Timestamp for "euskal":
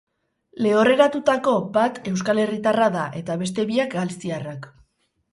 2.11-2.41